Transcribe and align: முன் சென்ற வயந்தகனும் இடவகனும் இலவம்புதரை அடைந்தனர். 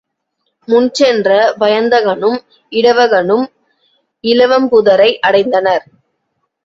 முன் 0.67 0.87
சென்ற 0.91 1.27
வயந்தகனும் 1.59 2.39
இடவகனும் 2.71 3.45
இலவம்புதரை 4.23 5.11
அடைந்தனர். 5.27 5.85